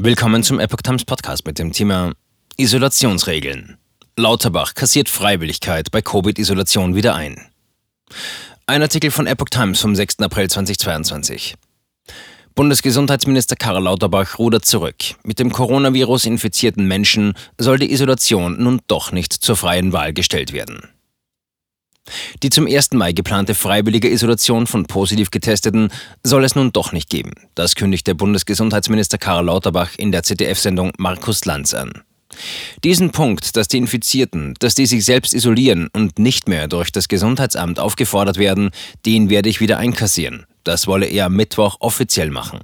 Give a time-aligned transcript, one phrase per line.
[0.00, 2.12] Willkommen zum Epoch Times Podcast mit dem Thema
[2.56, 3.78] Isolationsregeln.
[4.14, 7.48] Lauterbach kassiert Freiwilligkeit bei Covid-Isolation wieder ein.
[8.66, 10.20] Ein Artikel von Epoch Times vom 6.
[10.20, 11.56] April 2022.
[12.54, 15.16] Bundesgesundheitsminister Karl Lauterbach rudert zurück.
[15.24, 20.52] Mit dem Coronavirus infizierten Menschen soll die Isolation nun doch nicht zur freien Wahl gestellt
[20.52, 20.88] werden.
[22.42, 22.92] Die zum 1.
[22.92, 25.90] Mai geplante freiwillige Isolation von positiv Getesteten
[26.22, 27.32] soll es nun doch nicht geben.
[27.54, 31.92] Das kündigte Bundesgesundheitsminister Karl Lauterbach in der ZDF-Sendung Markus Lanz an.
[32.84, 37.08] Diesen Punkt, dass die Infizierten, dass die sich selbst isolieren und nicht mehr durch das
[37.08, 38.70] Gesundheitsamt aufgefordert werden,
[39.06, 40.46] den werde ich wieder einkassieren.
[40.64, 42.60] Das wolle er am Mittwoch offiziell machen.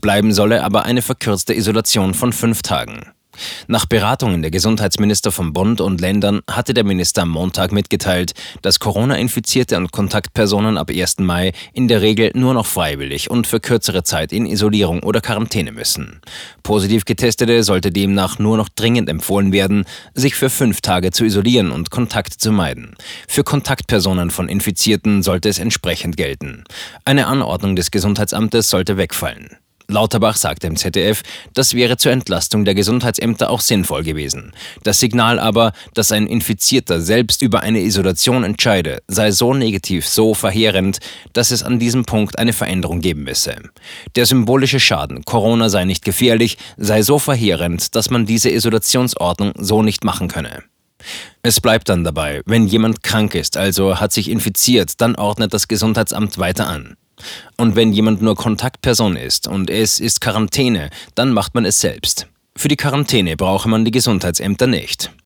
[0.00, 3.12] Bleiben solle aber eine verkürzte Isolation von fünf Tagen.
[3.66, 8.80] Nach Beratungen der Gesundheitsminister vom Bund und Ländern hatte der Minister am Montag mitgeteilt, dass
[8.80, 11.18] Corona-Infizierte und Kontaktpersonen ab 1.
[11.18, 15.72] Mai in der Regel nur noch freiwillig und für kürzere Zeit in Isolierung oder Quarantäne
[15.72, 16.20] müssen.
[16.62, 21.70] Positiv Getestete sollte demnach nur noch dringend empfohlen werden, sich für fünf Tage zu isolieren
[21.70, 22.94] und Kontakt zu meiden.
[23.28, 26.64] Für Kontaktpersonen von Infizierten sollte es entsprechend gelten.
[27.04, 29.56] Eine Anordnung des Gesundheitsamtes sollte wegfallen.
[29.94, 31.22] Lauterbach sagte im ZDF,
[31.54, 34.52] das wäre zur Entlastung der Gesundheitsämter auch sinnvoll gewesen.
[34.82, 40.34] Das Signal aber, dass ein Infizierter selbst über eine Isolation entscheide, sei so negativ, so
[40.34, 40.98] verheerend,
[41.32, 43.56] dass es an diesem Punkt eine Veränderung geben müsse.
[44.16, 49.82] Der symbolische Schaden, Corona sei nicht gefährlich, sei so verheerend, dass man diese Isolationsordnung so
[49.82, 50.64] nicht machen könne.
[51.42, 55.68] Es bleibt dann dabei, wenn jemand krank ist, also hat sich infiziert, dann ordnet das
[55.68, 56.96] Gesundheitsamt weiter an.
[57.56, 62.26] Und wenn jemand nur Kontaktperson ist und es ist Quarantäne, dann macht man es selbst.
[62.56, 65.10] Für die Quarantäne brauche man die Gesundheitsämter nicht.